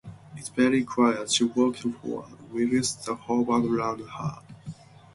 [0.35, 4.39] “It’s very quiet.” She walked forward, whilst he hovered round her.